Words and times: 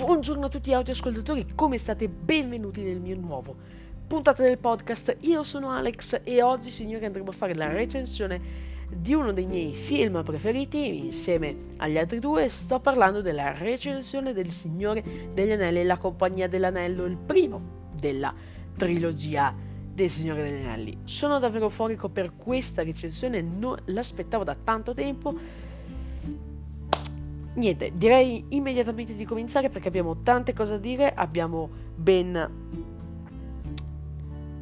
Buongiorno 0.00 0.46
a 0.46 0.48
tutti 0.48 0.70
gli 0.70 0.72
audioascoltatori, 0.72 1.52
come 1.54 1.76
state? 1.76 2.08
Benvenuti 2.08 2.82
nel 2.82 2.98
mio 2.98 3.16
nuovo 3.16 3.54
puntata 4.06 4.42
del 4.42 4.56
podcast. 4.56 5.14
Io 5.20 5.42
sono 5.42 5.68
Alex 5.68 6.22
e 6.24 6.40
oggi, 6.40 6.70
signori, 6.70 7.04
andremo 7.04 7.28
a 7.28 7.34
fare 7.34 7.54
la 7.54 7.70
recensione 7.70 8.40
di 8.88 9.12
uno 9.12 9.32
dei 9.32 9.44
miei 9.44 9.74
film 9.74 10.22
preferiti 10.24 11.04
insieme 11.04 11.54
agli 11.76 11.98
altri 11.98 12.18
due. 12.18 12.48
Sto 12.48 12.80
parlando 12.80 13.20
della 13.20 13.52
recensione 13.52 14.32
del 14.32 14.50
Signore 14.50 15.04
degli 15.34 15.52
Anelli 15.52 15.80
e 15.80 15.84
la 15.84 15.98
Compagnia 15.98 16.48
dell'Anello, 16.48 17.04
il 17.04 17.18
primo 17.18 17.88
della 17.92 18.34
trilogia 18.78 19.54
del 19.92 20.08
Signore 20.08 20.44
degli 20.44 20.64
Anelli. 20.64 20.98
Sono 21.04 21.38
davvero 21.38 21.66
euforico 21.66 22.08
per 22.08 22.36
questa 22.36 22.82
recensione, 22.82 23.42
non 23.42 23.76
l'aspettavo 23.84 24.44
da 24.44 24.56
tanto 24.56 24.94
tempo 24.94 25.68
niente, 27.60 27.92
direi 27.94 28.44
immediatamente 28.48 29.14
di 29.14 29.24
cominciare 29.24 29.68
perché 29.68 29.88
abbiamo 29.88 30.22
tante 30.22 30.52
cose 30.52 30.72
da 30.72 30.78
dire, 30.78 31.12
abbiamo 31.14 31.68
ben 31.94 32.88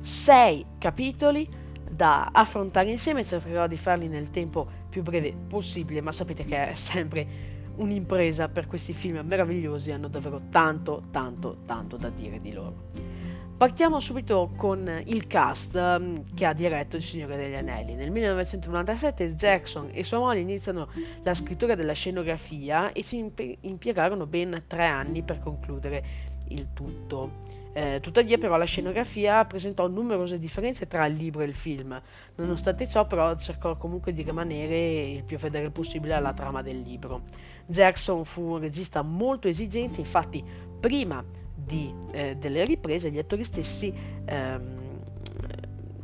sei 0.01 0.65
capitoli 0.79 1.49
da 1.91 2.29
affrontare 2.33 2.91
insieme, 2.91 3.25
cercherò 3.25 3.67
di 3.67 3.77
farli 3.77 4.09
nel 4.09 4.31
tempo 4.31 4.67
più 4.91 5.03
breve 5.03 5.35
possibile, 5.49 6.03
ma 6.03 6.13
sapete 6.13 6.45
che 6.45 6.71
è 6.71 6.75
sempre 6.75 7.57
un'impresa 7.77 8.49
per 8.49 8.67
questi 8.67 8.93
film 8.93 9.21
meravigliosi, 9.25 9.93
hanno 9.93 10.09
davvero 10.09 10.43
tanto, 10.51 11.05
tanto, 11.11 11.59
tanto 11.65 11.97
da 11.97 12.11
dire 12.11 12.39
di 12.41 12.53
loro. 12.53 12.91
Partiamo 13.59 13.99
subito 13.99 14.53
con 14.55 15.03
il 15.07 15.27
cast 15.27 15.75
um, 15.75 16.23
che 16.33 16.47
ha 16.47 16.53
diretto 16.53 16.95
Il 16.95 17.03
Signore 17.03 17.37
degli 17.37 17.57
Anelli. 17.57 17.97
Nel 17.97 18.13
1997 18.13 19.35
Jackson 19.35 19.91
e 19.93 20.05
sua 20.05 20.19
moglie 20.19 20.43
iniziano 20.43 20.89
la 21.25 21.35
scrittura 21.35 21.75
della 21.75 21.93
scenografia 21.93 22.93
e 22.93 23.03
si 23.03 23.19
impiegarono 23.63 24.27
ben 24.29 24.63
tre 24.69 24.87
anni 24.87 25.25
per 25.25 25.41
concludere 25.41 26.05
il 26.51 26.69
tutto. 26.73 27.58
Eh, 27.73 27.99
tuttavia 28.01 28.39
però 28.39 28.57
la 28.57 28.65
scenografia 28.65 29.45
presentò 29.45 29.87
numerose 29.87 30.39
differenze 30.39 30.87
tra 30.87 31.07
il 31.07 31.15
libro 31.15 31.43
e 31.43 31.47
il 31.47 31.55
film. 31.55 32.01
Nonostante 32.37 32.89
ciò 32.89 33.07
però 33.07 33.37
cercò 33.37 33.77
comunque 33.77 34.13
di 34.13 34.23
rimanere 34.23 35.05
il 35.05 35.25
più 35.25 35.39
fedele 35.39 35.71
possibile 35.71 36.15
alla 36.15 36.33
trama 36.33 36.63
del 36.63 36.81
libro. 36.81 37.23
Jackson 37.67 38.25
fu 38.25 38.43
un 38.43 38.59
regista 38.59 39.03
molto 39.03 39.49
esigente, 39.49 40.01
infatti 40.01 40.43
prima 40.81 41.25
di, 41.55 41.93
eh, 42.13 42.37
delle 42.37 42.65
riprese 42.65 43.11
gli 43.11 43.19
attori 43.19 43.45
stessi 43.45 43.93
ehm, 44.25 44.87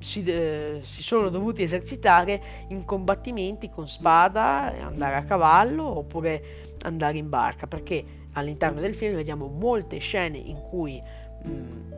si, 0.05 0.23
eh, 0.25 0.81
si, 0.83 1.03
sono 1.03 1.31
dovuti 1.31 1.63
esercitare 1.63 2.41
in 2.69 2.85
combattimenti 2.85 3.71
con 3.71 3.89
spada, 3.89 4.75
andare 4.83 5.17
a 5.17 5.25
cavallo 5.25 5.85
oppure 5.85 6.43
andare 6.83 7.17
in 7.17 7.31
barca, 7.31 7.67
perché 7.67 8.05
all'interno 8.33 8.81
del 8.81 8.95
film 8.95 9.15
vediamo 9.15 9.47
molte 9.47 9.99
scene 9.99 10.37
in 10.37 10.61
cui 10.61 11.03
mh, 11.45 11.51
mm, 11.51 11.93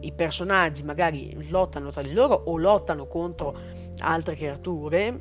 i 0.00 0.12
personaggi 0.12 0.82
magari 0.82 1.48
lottano 1.48 1.90
tra 1.90 2.02
di 2.02 2.12
loro 2.12 2.34
o 2.34 2.56
lottano 2.56 3.06
contro 3.06 3.56
altre 3.98 4.36
creature, 4.36 5.20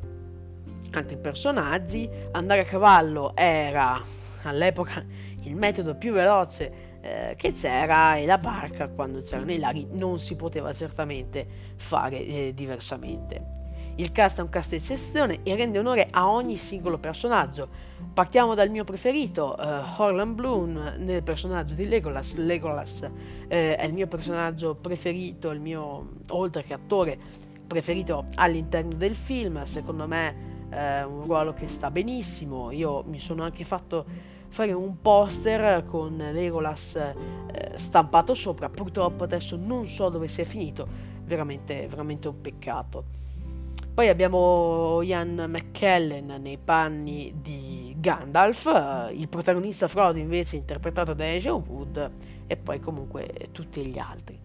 altri 0.91 1.17
personaggi. 1.17 2.09
Andare 2.31 2.61
a 2.61 2.65
cavallo 2.65 3.35
era 3.35 4.01
all'epoca 4.43 5.03
il 5.43 5.55
metodo 5.55 5.95
più 5.95 6.13
veloce 6.13 6.99
eh, 7.01 7.33
che 7.37 7.53
c'era 7.53 8.17
e 8.17 8.25
la 8.25 8.37
barca 8.37 8.89
quando 8.89 9.21
c'erano 9.21 9.51
i 9.51 9.59
laghi 9.59 9.87
non 9.91 10.19
si 10.19 10.35
poteva 10.35 10.73
certamente 10.73 11.45
fare 11.77 12.23
eh, 12.23 12.51
diversamente. 12.53 13.55
Il 13.99 14.11
cast 14.11 14.37
è 14.37 14.41
un 14.43 14.49
cast 14.49 14.69
d'eccezione 14.69 15.39
e 15.41 15.55
rende 15.55 15.79
onore 15.79 16.07
a 16.11 16.29
ogni 16.29 16.55
singolo 16.55 16.99
personaggio. 16.99 17.67
Partiamo 18.13 18.53
dal 18.53 18.69
mio 18.69 18.83
preferito, 18.83 19.55
uh, 19.57 20.01
Orlan 20.01 20.35
Bloom, 20.35 20.97
nel 20.99 21.23
personaggio 21.23 21.73
di 21.73 21.87
Legolas. 21.87 22.35
Legolas 22.35 23.09
eh, 23.47 23.75
è 23.75 23.83
il 23.83 23.93
mio 23.93 24.05
personaggio 24.05 24.75
preferito, 24.75 25.49
il 25.49 25.59
mio, 25.59 26.05
oltre 26.29 26.61
che 26.61 26.75
attore, 26.75 27.17
preferito 27.65 28.25
all'interno 28.35 28.93
del 28.93 29.15
film. 29.15 29.63
Secondo 29.63 30.05
me 30.05 30.67
è 30.69 31.01
un 31.01 31.23
ruolo 31.23 31.53
che 31.53 31.67
sta 31.67 31.89
benissimo. 31.89 32.69
Io 32.69 33.01
mi 33.07 33.17
sono 33.17 33.41
anche 33.41 33.63
fatto 33.63 34.05
fare 34.49 34.73
un 34.73 35.01
poster 35.01 35.83
con 35.87 36.17
Legolas 36.17 36.95
eh, 36.97 37.15
stampato 37.73 38.35
sopra. 38.35 38.69
Purtroppo 38.69 39.23
adesso 39.23 39.55
non 39.55 39.87
so 39.87 40.09
dove 40.09 40.27
sia 40.27 40.45
finito, 40.45 40.87
veramente, 41.23 41.87
veramente 41.87 42.27
un 42.27 42.39
peccato. 42.39 43.26
Poi 43.97 44.09
abbiamo 44.09 45.01
Ian 45.01 45.45
McKellen 45.49 46.39
nei 46.39 46.59
panni 46.63 47.33
di 47.41 47.95
Gandalf, 47.97 48.67
eh, 48.67 49.15
il 49.15 49.27
protagonista 49.27 49.87
Frodo 49.87 50.19
invece 50.19 50.55
interpretato 50.55 51.15
da 51.15 51.25
Asian 51.25 51.63
Wood 51.67 52.11
e 52.45 52.57
poi 52.57 52.79
comunque 52.79 53.47
tutti 53.51 53.83
gli 53.83 53.97
altri. 53.97 54.39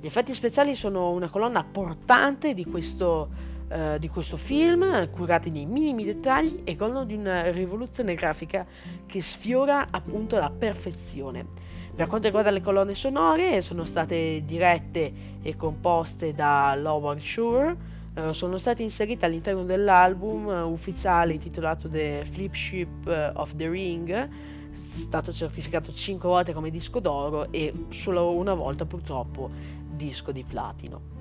Gli 0.00 0.06
effetti 0.06 0.34
speciali 0.34 0.74
sono 0.74 1.10
una 1.10 1.28
colonna 1.28 1.62
portante 1.62 2.52
di 2.52 2.64
questo 2.64 3.28
eh, 3.68 3.96
di 4.00 4.08
questo 4.08 4.36
film, 4.36 5.08
curati 5.10 5.50
nei 5.50 5.66
minimi 5.66 6.04
dettagli 6.04 6.62
e 6.64 6.74
godono 6.74 7.04
di 7.04 7.14
una 7.14 7.52
rivoluzione 7.52 8.16
grafica 8.16 8.66
che 9.06 9.22
sfiora 9.22 9.86
appunto 9.88 10.36
la 10.36 10.50
perfezione. 10.50 11.46
Per 11.94 12.08
quanto 12.08 12.26
riguarda 12.26 12.50
le 12.50 12.60
colonne 12.60 12.96
sonore, 12.96 13.62
sono 13.62 13.84
state 13.84 14.42
dirette 14.44 15.12
e 15.42 15.54
composte 15.54 16.34
da 16.34 16.74
Lowell 16.74 17.18
Shore, 17.18 17.94
eh, 18.16 18.32
sono 18.32 18.56
state 18.56 18.82
inserite 18.82 19.26
all'interno 19.26 19.64
dell'album 19.64 20.46
uh, 20.46 20.70
ufficiale 20.70 21.34
intitolato 21.34 21.86
The 21.86 22.26
Flip 22.30 22.54
Ship 22.54 23.32
of 23.34 23.54
the 23.56 23.68
Ring, 23.68 24.28
stato 24.72 25.32
certificato 25.32 25.92
5 25.92 26.26
volte 26.26 26.54
come 26.54 26.70
disco 26.70 26.98
d'oro 26.98 27.52
e 27.52 27.74
solo 27.90 28.32
una 28.32 28.54
volta 28.54 28.86
purtroppo 28.86 29.50
disco 29.94 30.32
di 30.32 30.44
platino. 30.44 31.14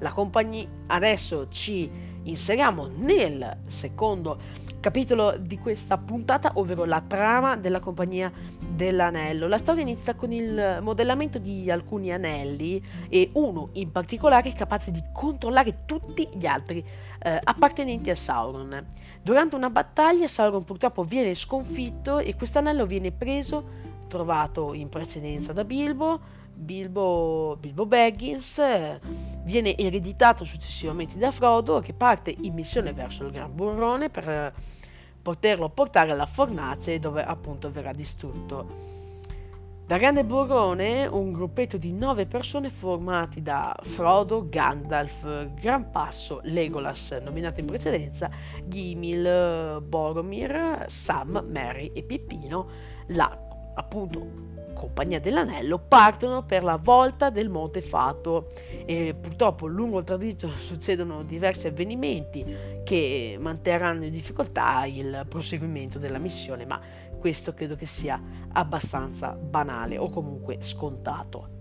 La 0.00 0.12
compagnia 0.12 0.66
adesso 0.88 1.46
ci 1.48 1.88
inseriamo 2.24 2.88
nel 2.88 3.58
secondo 3.68 4.40
capitolo 4.84 5.38
di 5.38 5.56
questa 5.56 5.96
puntata, 5.96 6.52
ovvero 6.56 6.84
la 6.84 7.00
trama 7.00 7.56
della 7.56 7.80
compagnia 7.80 8.30
dell'anello. 8.68 9.48
La 9.48 9.56
storia 9.56 9.80
inizia 9.80 10.14
con 10.14 10.30
il 10.30 10.80
modellamento 10.82 11.38
di 11.38 11.70
alcuni 11.70 12.12
anelli 12.12 12.84
e 13.08 13.30
uno 13.32 13.70
in 13.72 13.90
particolare 13.90 14.52
capace 14.52 14.90
di 14.90 15.02
controllare 15.10 15.86
tutti 15.86 16.28
gli 16.34 16.44
altri 16.44 16.84
eh, 17.18 17.40
appartenenti 17.42 18.10
a 18.10 18.14
Sauron. 18.14 18.86
Durante 19.22 19.56
una 19.56 19.70
battaglia 19.70 20.28
Sauron 20.28 20.64
purtroppo 20.64 21.02
viene 21.02 21.34
sconfitto 21.34 22.18
e 22.18 22.36
questo 22.36 22.58
anello 22.58 22.84
viene 22.84 23.10
preso, 23.10 23.64
trovato 24.06 24.74
in 24.74 24.90
precedenza 24.90 25.54
da 25.54 25.64
Bilbo, 25.64 26.20
Bilbo, 26.54 27.56
Bilbo 27.60 27.86
Baggins 27.86 28.58
eh, 28.58 29.00
viene 29.42 29.76
ereditato 29.76 30.44
successivamente 30.44 31.18
da 31.18 31.30
Frodo 31.30 31.80
che 31.80 31.92
parte 31.92 32.34
in 32.36 32.54
missione 32.54 32.92
verso 32.92 33.24
il 33.24 33.32
Gran 33.32 33.54
Burrone 33.54 34.08
per 34.08 34.28
eh, 34.28 34.52
poterlo 35.20 35.68
portare 35.68 36.12
alla 36.12 36.26
fornace 36.26 36.98
dove 36.98 37.24
appunto 37.24 37.70
verrà 37.70 37.92
distrutto. 37.92 39.02
Da 39.86 39.98
Grande 39.98 40.24
Burrone 40.24 41.04
un 41.04 41.32
gruppetto 41.32 41.76
di 41.76 41.92
nove 41.92 42.24
persone 42.24 42.70
formati 42.70 43.42
da 43.42 43.76
Frodo, 43.82 44.48
Gandalf, 44.48 45.52
Gran 45.60 45.90
Passo, 45.90 46.40
Legolas, 46.44 47.10
nominato 47.22 47.60
in 47.60 47.66
precedenza, 47.66 48.30
Gimil, 48.64 49.82
Boromir, 49.86 50.86
Sam, 50.88 51.44
Mary 51.50 51.90
e 51.92 52.02
Pippino, 52.02 52.66
la 53.08 53.43
appunto 53.74 54.52
Compagnia 54.74 55.20
dell'Anello 55.20 55.78
partono 55.78 56.44
per 56.44 56.62
la 56.62 56.76
volta 56.76 57.30
del 57.30 57.48
Monte 57.48 57.80
Fato 57.80 58.50
e 58.84 59.14
purtroppo 59.18 59.66
lungo 59.66 60.00
il 60.00 60.04
tragitto 60.04 60.48
succedono 60.58 61.22
diversi 61.22 61.68
avvenimenti 61.68 62.44
che 62.84 63.36
manterranno 63.40 64.04
in 64.04 64.10
difficoltà 64.10 64.84
il 64.84 65.24
proseguimento 65.28 65.98
della 65.98 66.18
missione, 66.18 66.66
ma 66.66 66.78
questo 67.18 67.54
credo 67.54 67.76
che 67.76 67.86
sia 67.86 68.20
abbastanza 68.52 69.32
banale 69.32 69.96
o 69.96 70.10
comunque 70.10 70.58
scontato. 70.60 71.52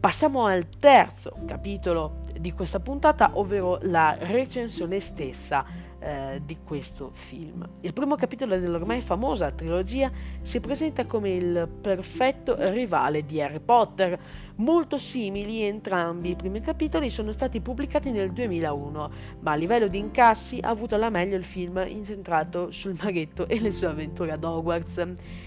Passiamo 0.00 0.44
al 0.44 0.68
terzo 0.78 1.34
capitolo 1.46 2.20
di 2.38 2.52
questa 2.52 2.78
puntata, 2.78 3.30
ovvero 3.34 3.78
la 3.82 4.16
recensione 4.18 5.00
stessa 5.00 5.64
eh, 6.04 6.42
di 6.44 6.58
questo 6.62 7.10
film. 7.14 7.66
Il 7.80 7.94
primo 7.94 8.14
capitolo 8.14 8.58
dell'ormai 8.58 9.00
famosa 9.00 9.50
trilogia 9.50 10.12
si 10.42 10.60
presenta 10.60 11.06
come 11.06 11.30
il 11.30 11.66
perfetto 11.80 12.54
rivale 12.72 13.24
di 13.24 13.40
Harry 13.40 13.60
Potter. 13.60 14.18
Molto 14.56 14.98
simili 14.98 15.62
entrambi 15.62 16.30
i 16.30 16.36
primi 16.36 16.60
capitoli 16.60 17.08
sono 17.08 17.32
stati 17.32 17.62
pubblicati 17.62 18.10
nel 18.10 18.32
2001, 18.32 19.10
ma 19.40 19.52
a 19.52 19.54
livello 19.54 19.88
di 19.88 19.96
incassi 19.98 20.58
ha 20.60 20.68
avuto 20.68 20.96
la 20.96 21.08
meglio 21.08 21.36
il 21.36 21.44
film 21.46 21.82
incentrato 21.88 22.70
sul 22.70 22.98
maghetto 23.02 23.48
e 23.48 23.58
le 23.58 23.72
sue 23.72 23.86
avventure 23.86 24.32
ad 24.32 24.44
Hogwarts. 24.44 25.06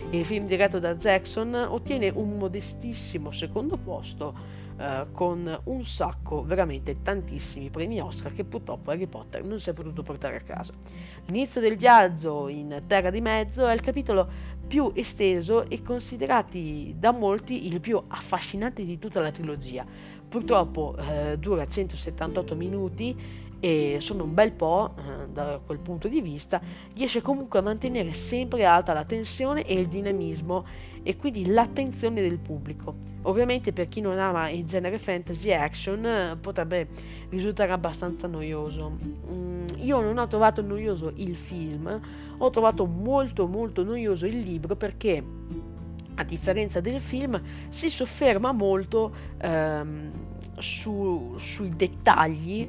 Il 0.09 0.25
film 0.25 0.47
diretto 0.47 0.79
da 0.79 0.95
Jackson 0.95 1.53
ottiene 1.53 2.09
un 2.09 2.35
modestissimo 2.35 3.31
secondo 3.31 3.77
posto 3.77 4.65
eh, 4.79 5.07
con 5.11 5.59
un 5.63 5.85
sacco, 5.85 6.43
veramente 6.43 7.01
tantissimi 7.01 7.69
premi 7.69 7.99
Oscar 7.99 8.33
che 8.33 8.43
purtroppo 8.43 8.91
Harry 8.91 9.07
Potter 9.07 9.43
non 9.43 9.59
si 9.59 9.71
è 9.71 9.73
potuto 9.73 10.03
portare 10.03 10.35
a 10.35 10.41
casa. 10.41 10.73
L'inizio 11.25 11.61
del 11.61 11.77
viaggio 11.77 12.47
in 12.47 12.83
Terra 12.85 13.09
di 13.09 13.21
Mezzo 13.21 13.65
è 13.65 13.73
il 13.73 13.81
capitolo 13.81 14.29
più 14.67 14.91
esteso 14.93 15.67
e 15.69 15.81
considerati 15.81 16.95
da 16.97 17.11
molti 17.11 17.67
il 17.67 17.79
più 17.79 18.01
affascinante 18.07 18.85
di 18.85 18.99
tutta 18.99 19.19
la 19.19 19.31
trilogia. 19.31 19.85
Purtroppo 20.27 20.95
eh, 20.97 21.37
dura 21.39 21.65
178 21.65 22.55
minuti 22.55 23.45
e 23.59 23.97
sono 23.99 24.23
un 24.23 24.33
bel 24.33 24.51
po' 24.51 24.93
eh, 24.95 25.29
da 25.29 25.59
quel 25.65 25.79
punto 25.79 26.07
di 26.07 26.21
vista, 26.21 26.61
riesce 26.93 27.21
comunque 27.21 27.59
a 27.59 27.63
mantenere 27.63 28.13
sempre 28.13 28.65
alta 28.65 28.93
la 28.93 29.05
tensione 29.05 29.63
e 29.63 29.73
il 29.79 29.87
dinamismo 29.87 30.65
e 31.07 31.15
quindi 31.15 31.45
l'attenzione 31.45 32.21
del 32.21 32.37
pubblico. 32.37 32.93
Ovviamente 33.21 33.71
per 33.71 33.87
chi 33.87 34.01
non 34.01 34.19
ama 34.19 34.49
il 34.49 34.65
genere 34.65 34.97
fantasy 34.97 35.53
action 35.53 36.05
eh, 36.05 36.35
potrebbe 36.35 36.89
risultare 37.29 37.71
abbastanza 37.71 38.27
noioso. 38.27 38.97
Mm, 39.31 39.67
io 39.77 40.01
non 40.01 40.17
ho 40.17 40.27
trovato 40.27 40.61
noioso 40.61 41.13
il 41.15 41.37
film, 41.37 42.01
ho 42.37 42.49
trovato 42.49 42.85
molto 42.85 43.47
molto 43.47 43.85
noioso 43.85 44.25
il 44.25 44.37
libro 44.37 44.75
perché 44.75 45.23
a 46.15 46.23
differenza 46.25 46.81
del 46.81 46.99
film 46.99 47.41
si 47.69 47.89
sofferma 47.89 48.51
molto 48.51 49.15
ehm, 49.37 50.11
su, 50.57 51.35
sui 51.37 51.69
dettagli 51.69 52.67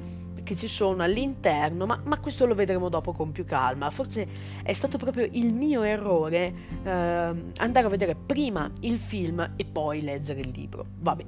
che 0.48 0.56
ci 0.56 0.66
sono 0.66 1.02
all'interno, 1.02 1.84
ma, 1.84 2.00
ma, 2.04 2.18
questo 2.20 2.46
lo 2.46 2.54
vedremo 2.54 2.88
dopo 2.88 3.12
con 3.12 3.32
più 3.32 3.44
calma. 3.44 3.90
Forse 3.90 4.26
è 4.62 4.72
stato 4.72 4.96
proprio 4.96 5.28
il 5.30 5.52
mio 5.52 5.82
errore 5.82 6.54
eh, 6.82 6.90
andare 6.90 7.86
a 7.86 7.88
vedere 7.90 8.14
prima 8.14 8.70
il 8.80 8.98
film 8.98 9.52
e 9.56 9.66
poi 9.66 10.00
leggere 10.00 10.40
il 10.40 10.48
libro. 10.48 10.86
Vabbè. 11.00 11.24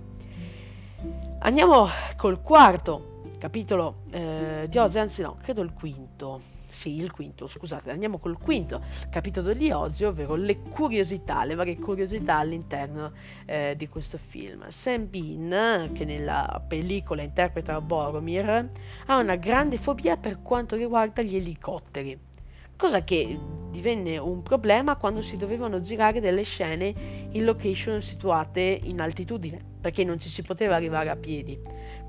Andiamo 1.40 1.86
col 2.16 2.40
quarto 2.40 3.20
capitolo 3.36 4.04
eh, 4.10 4.66
di 4.70 4.78
Ozzy, 4.78 4.98
anzi 4.98 5.20
no, 5.20 5.36
credo 5.42 5.60
il 5.60 5.74
quinto 5.74 6.40
sì, 6.70 7.00
il 7.00 7.10
quinto, 7.10 7.46
scusate, 7.46 7.90
andiamo 7.90 8.18
col 8.18 8.38
quinto 8.38 8.82
capitolo 9.10 9.52
di 9.52 9.70
oggi, 9.70 10.04
ovvero 10.04 10.34
le 10.34 10.60
curiosità, 10.60 11.44
le 11.44 11.54
varie 11.54 11.78
curiosità 11.78 12.36
all'interno 12.36 13.12
eh, 13.46 13.74
di 13.76 13.88
questo 13.88 14.18
film. 14.18 14.68
Sam 14.68 15.08
Bean, 15.08 15.92
che 15.92 16.04
nella 16.04 16.62
pellicola 16.66 17.22
interpreta 17.22 17.80
Boromir, 17.80 18.70
ha 19.06 19.16
una 19.18 19.36
grande 19.36 19.78
fobia 19.78 20.16
per 20.16 20.42
quanto 20.42 20.76
riguarda 20.76 21.22
gli 21.22 21.36
elicotteri, 21.36 22.18
cosa 22.80 23.04
che 23.04 23.38
divenne 23.70 24.16
un 24.16 24.42
problema 24.42 24.96
quando 24.96 25.20
si 25.20 25.36
dovevano 25.36 25.80
girare 25.80 26.18
delle 26.18 26.44
scene 26.44 26.94
in 27.30 27.44
location 27.44 28.00
situate 28.00 28.80
in 28.84 29.02
altitudine, 29.02 29.62
perché 29.82 30.02
non 30.02 30.18
ci 30.18 30.30
si 30.30 30.40
poteva 30.40 30.76
arrivare 30.76 31.10
a 31.10 31.16
piedi 31.16 31.60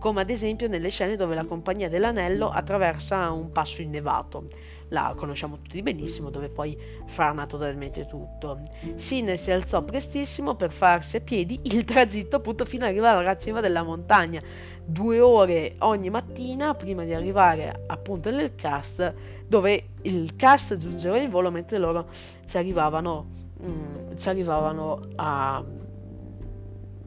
come 0.02 0.22
ad 0.22 0.32
esempio 0.32 0.68
nelle 0.68 0.90
scene 0.90 1.16
dove 1.16 1.36
la 1.36 1.46
Compagnia 1.46 1.88
dell'Anello 1.88 2.50
attraversa 2.50 3.30
un 3.30 3.52
passo 3.52 3.84
innevato. 3.84 4.48
La 4.92 5.14
conosciamo 5.16 5.58
tutti 5.62 5.82
benissimo, 5.82 6.30
dove 6.30 6.50
poi 6.50 6.78
frana 7.06 7.46
totalmente 7.46 8.06
tutto. 8.08 8.60
Sin 8.96 9.38
si 9.38 9.52
alzò 9.52 9.82
prestissimo 9.84 10.56
per 10.56 10.72
farsi 10.72 11.16
a 11.16 11.22
piedi 11.22 11.60
il 11.64 11.86
tragitto 11.86 12.36
appunto 12.36 12.66
fino 12.66 12.84
ad 12.84 12.92
arrivare 12.92 13.20
alla 13.20 13.38
cima 13.38 13.62
della 13.62 13.84
montagna. 13.84 14.42
Due 14.84 15.22
ore 15.22 15.76
ogni 15.80 16.10
mattina 16.10 16.74
prima 16.74 17.06
di 17.06 17.14
arrivare 17.14 17.84
appunto 17.88 18.32
nel 18.32 18.56
cast, 18.56 19.14
dove 19.48 19.92
il 20.02 20.36
cast 20.36 20.76
giungeva 20.76 21.18
in 21.18 21.30
volo 21.30 21.52
mentre 21.52 21.78
loro 21.78 22.10
ci 22.46 22.58
arrivavano, 22.58 23.26
mm, 23.64 24.18
ci 24.18 24.28
arrivavano 24.28 25.00
a... 25.16 25.64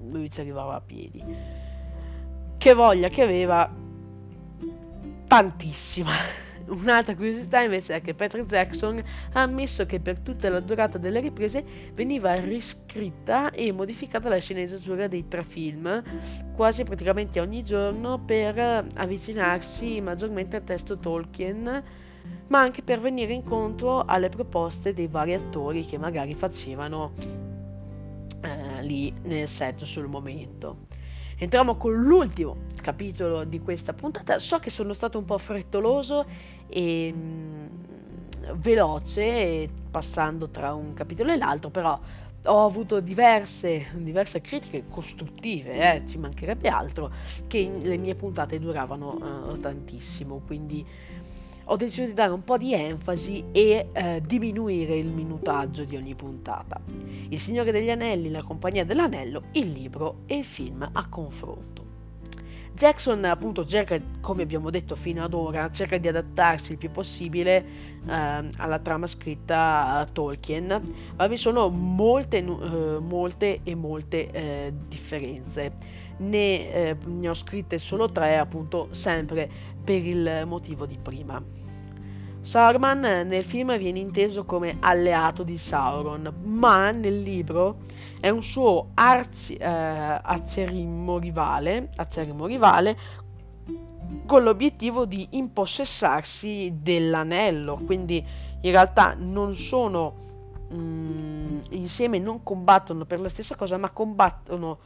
lui 0.04 0.30
ci 0.30 0.40
arrivava 0.40 0.76
a 0.76 0.80
piedi 0.80 1.22
che 2.64 2.72
voglia 2.72 3.10
che 3.10 3.20
aveva 3.20 3.70
tantissima. 5.28 6.43
Un'altra 6.66 7.14
curiosità 7.14 7.60
invece 7.60 7.96
è 7.96 8.00
che 8.00 8.14
Patrick 8.14 8.48
Jackson 8.48 9.02
ha 9.32 9.42
ammesso 9.42 9.84
che 9.86 10.00
per 10.00 10.20
tutta 10.20 10.48
la 10.48 10.60
durata 10.60 10.96
delle 10.98 11.20
riprese 11.20 11.64
veniva 11.92 12.34
riscritta 12.34 13.50
e 13.50 13.70
modificata 13.72 14.28
la 14.28 14.38
sceneggiatura 14.38 15.06
dei 15.06 15.28
tre 15.28 15.44
film 15.44 16.02
quasi 16.54 16.84
praticamente 16.84 17.40
ogni 17.40 17.62
giorno 17.62 18.18
per 18.18 18.58
avvicinarsi 18.94 20.00
maggiormente 20.00 20.56
al 20.56 20.64
testo 20.64 20.98
Tolkien 20.98 21.82
ma 22.46 22.60
anche 22.60 22.82
per 22.82 23.00
venire 23.00 23.32
incontro 23.32 24.02
alle 24.04 24.28
proposte 24.28 24.94
dei 24.94 25.06
vari 25.06 25.34
attori 25.34 25.84
che 25.84 25.98
magari 25.98 26.34
facevano 26.34 27.12
eh, 28.42 28.82
lì 28.82 29.12
nel 29.22 29.48
set 29.48 29.84
sul 29.84 30.06
momento. 30.06 30.86
Entriamo 31.38 31.76
con 31.76 31.92
l'ultimo 31.94 32.56
capitolo 32.80 33.44
di 33.44 33.60
questa 33.60 33.92
puntata. 33.92 34.38
So 34.38 34.58
che 34.58 34.70
sono 34.70 34.92
stato 34.92 35.18
un 35.18 35.24
po' 35.24 35.38
frettoloso 35.38 36.26
e 36.68 37.12
mh, 37.12 37.16
mm, 37.16 38.52
veloce, 38.56 39.68
passando 39.90 40.50
tra 40.50 40.74
un 40.74 40.92
capitolo 40.94 41.32
e 41.32 41.36
l'altro, 41.36 41.70
però 41.70 41.98
ho 42.46 42.66
avuto 42.66 43.00
diverse, 43.00 43.86
diverse 43.94 44.40
critiche 44.42 44.84
costruttive, 44.88 45.94
eh, 45.94 46.06
ci 46.06 46.18
mancherebbe 46.18 46.68
altro, 46.68 47.10
che 47.46 47.70
le 47.82 47.96
mie 47.96 48.14
puntate 48.14 48.58
duravano 48.58 49.48
uh, 49.48 49.58
tantissimo, 49.58 50.42
quindi 50.46 50.84
ho 51.64 51.76
deciso 51.76 52.06
di 52.06 52.14
dare 52.14 52.32
un 52.32 52.44
po' 52.44 52.58
di 52.58 52.74
enfasi 52.74 53.44
e 53.52 53.88
eh, 53.92 54.22
diminuire 54.24 54.96
il 54.96 55.08
minutaggio 55.08 55.84
di 55.84 55.96
ogni 55.96 56.14
puntata. 56.14 56.80
Il 57.28 57.38
Signore 57.38 57.72
degli 57.72 57.90
Anelli, 57.90 58.30
La 58.30 58.42
Compagnia 58.42 58.84
dell'Anello, 58.84 59.44
il 59.52 59.70
libro 59.70 60.22
e 60.26 60.36
il 60.38 60.44
film 60.44 60.88
a 60.92 61.08
confronto. 61.08 61.74
Jackson 62.74 63.24
appunto 63.24 63.64
cerca, 63.64 64.00
come 64.20 64.42
abbiamo 64.42 64.68
detto 64.68 64.96
fino 64.96 65.22
ad 65.22 65.32
ora, 65.32 65.70
cerca 65.70 65.96
di 65.96 66.08
adattarsi 66.08 66.72
il 66.72 66.78
più 66.78 66.90
possibile 66.90 67.64
eh, 68.04 68.48
alla 68.56 68.78
trama 68.80 69.06
scritta 69.06 69.98
a 69.98 70.04
Tolkien, 70.04 70.82
ma 71.16 71.26
vi 71.28 71.36
sono 71.36 71.68
molte, 71.68 72.38
eh, 72.38 72.98
molte 72.98 73.60
e 73.62 73.74
molte 73.76 74.28
eh, 74.28 74.74
differenze. 74.88 76.02
Ne, 76.16 76.72
eh, 76.72 76.96
ne 77.04 77.28
ho 77.28 77.34
scritte 77.34 77.78
solo 77.78 78.10
tre, 78.10 78.38
appunto, 78.38 78.88
sempre 78.90 79.48
per 79.84 80.04
il 80.04 80.44
motivo 80.46 80.86
di 80.86 80.98
prima. 81.00 81.42
Saruman 82.44 83.00
nel 83.00 83.44
film 83.44 83.76
viene 83.78 84.00
inteso 84.00 84.44
come 84.44 84.76
alleato 84.80 85.42
di 85.42 85.56
Sauron, 85.56 86.30
ma 86.44 86.90
nel 86.90 87.22
libro 87.22 87.78
è 88.20 88.28
un 88.28 88.42
suo 88.42 88.90
arci, 88.94 89.54
eh, 89.54 89.66
acerimo, 89.66 91.18
rivale, 91.18 91.88
acerimo 91.96 92.44
rivale 92.46 92.98
con 94.26 94.42
l'obiettivo 94.42 95.06
di 95.06 95.26
impossessarsi 95.32 96.80
dell'anello, 96.82 97.80
quindi 97.84 98.22
in 98.60 98.70
realtà 98.70 99.14
non 99.16 99.54
sono 99.54 100.14
mh, 100.68 100.76
mm, 100.76 101.58
insieme, 101.70 102.18
non 102.18 102.42
combattono 102.42 103.06
per 103.06 103.20
la 103.20 103.30
stessa 103.30 103.56
cosa, 103.56 103.78
ma 103.78 103.88
combattono 103.88 104.78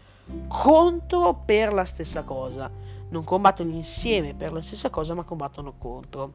contro 0.47 1.43
per 1.45 1.73
la 1.73 1.85
stessa 1.85 2.23
cosa 2.23 2.88
non 3.11 3.25
combattono 3.25 3.71
insieme 3.71 4.35
per 4.35 4.53
la 4.53 4.61
stessa 4.61 4.91
cosa 4.91 5.15
ma 5.15 5.25
combattono 5.25 5.75
contro. 5.79 6.35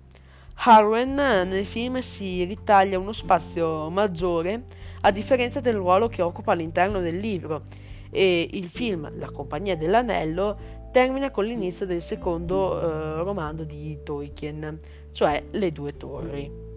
Harwen 0.56 1.16
nel 1.16 1.66
film 1.66 2.00
si 2.00 2.44
ritaglia 2.44 3.00
uno 3.00 3.12
spazio 3.12 3.90
maggiore 3.90 4.66
a 5.02 5.12
differenza 5.12 5.60
del 5.60 5.76
ruolo 5.76 6.08
che 6.08 6.22
occupa 6.22 6.52
all'interno 6.52 7.00
del 7.00 7.18
libro 7.18 7.64
e 8.10 8.48
il 8.52 8.70
film 8.70 9.12
La 9.18 9.32
compagnia 9.32 9.76
dell'anello 9.76 10.82
termina 10.92 11.32
con 11.32 11.46
l'inizio 11.46 11.88
del 11.88 12.02
secondo 12.02 12.80
eh, 12.80 13.24
romanzo 13.24 13.64
di 13.64 13.98
Tolkien, 14.04 14.80
cioè 15.12 15.44
Le 15.52 15.72
due 15.72 15.98
torri. 15.98 16.72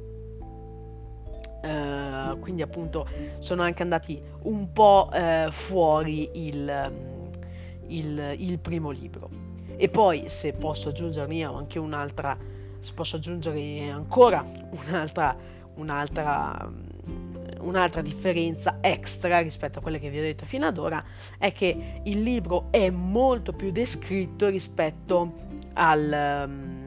Uh, 1.63 2.39
quindi 2.39 2.63
appunto 2.63 3.09
sono 3.41 3.63
anche 3.63 3.83
andati 3.83 4.21
un 4.43 4.73
po' 4.73 5.09
uh, 5.13 5.51
fuori 5.51 6.31
il, 6.35 6.93
il, 7.89 8.35
il 8.39 8.59
primo 8.61 8.91
libro. 8.91 9.46
E 9.77 9.89
poi 9.89 10.29
se 10.29 10.53
posso 10.53 10.89
aggiungerne 10.89 11.35
io 11.35 11.55
anche 11.55 11.79
un'altra, 11.79 12.37
se 12.81 12.93
posso 12.95 13.17
aggiungere 13.17 13.89
ancora 13.91 14.45
un'altra, 14.89 15.37
un'altra, 15.75 16.71
un'altra 17.61 18.01
differenza 18.01 18.79
extra 18.81 19.41
rispetto 19.41 19.79
a 19.79 19.83
quelle 19.83 19.99
che 19.99 20.09
vi 20.09 20.19
ho 20.19 20.23
detto 20.23 20.47
fino 20.47 20.67
ad 20.67 20.79
ora, 20.79 21.05
è 21.39 21.53
che 21.53 22.01
il 22.05 22.23
libro 22.23 22.69
è 22.71 22.89
molto 22.91 23.53
più 23.53 23.71
descritto 23.71 24.49
rispetto 24.49 25.35
al... 25.75 26.47
Um, 26.49 26.85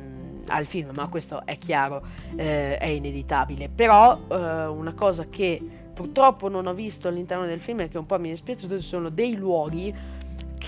al 0.50 0.65
film, 0.65 0.89
ma 0.93 1.08
questo 1.08 1.46
è 1.46 1.58
chiaro, 1.58 2.01
eh, 2.36 2.77
è 2.77 2.88
ineditabile. 2.88 3.69
Però 3.69 4.19
eh, 4.27 4.65
una 4.65 4.93
cosa 4.93 5.27
che 5.29 5.62
purtroppo 5.93 6.50
non 6.50 6.65
ho 6.65 6.74
visto 6.74 7.08
all'interno 7.08 7.46
del 7.46 7.60
film 7.60 7.81
e 7.81 7.89
che 7.89 7.98
un 7.98 8.05
po' 8.05 8.17
mi 8.19 8.29
è 8.29 8.31
dispiaciuto 8.31 8.79
sono 8.81 9.10
dei 9.10 9.36
luoghi 9.36 9.93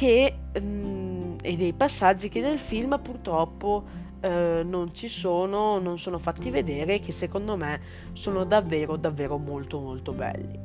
che, 0.01 0.35
mh, 0.59 0.59
mm, 0.59 1.33
e 1.43 1.55
dei 1.55 1.73
passaggi 1.73 2.27
che 2.27 2.41
nel 2.41 2.57
film 2.57 2.99
purtroppo 2.99 3.83
eh, 4.21 4.63
non 4.65 4.91
ci 4.91 5.07
sono, 5.07 5.77
non 5.77 5.99
sono 5.99 6.17
fatti 6.17 6.49
vedere, 6.49 6.99
che 6.99 7.11
secondo 7.11 7.55
me 7.55 7.79
sono 8.13 8.43
davvero, 8.43 8.95
davvero 8.95 9.37
molto, 9.37 9.79
molto 9.79 10.11
belli. 10.11 10.57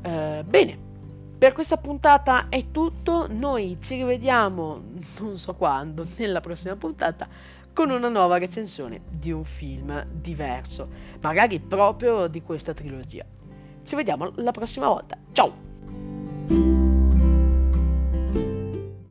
Eh, 0.00 0.44
bene, 0.46 0.78
Per 1.36 1.52
questa 1.52 1.76
puntata 1.76 2.48
è 2.48 2.70
tutto, 2.70 3.26
noi 3.28 3.76
ci 3.82 3.96
rivediamo 3.96 4.80
non 5.20 5.36
so 5.36 5.54
quando, 5.54 6.06
nella 6.16 6.40
prossima 6.40 6.76
puntata, 6.76 7.28
con 7.74 7.90
una 7.90 8.08
nuova 8.08 8.38
recensione 8.38 9.02
di 9.10 9.30
un 9.30 9.44
film 9.44 10.06
diverso, 10.10 10.88
magari 11.20 11.60
proprio 11.60 12.28
di 12.28 12.40
questa 12.40 12.72
trilogia. 12.72 13.26
Ci 13.82 13.94
vediamo 13.94 14.32
la 14.36 14.52
prossima 14.52 14.88
volta, 14.88 15.18
ciao! 15.32 15.73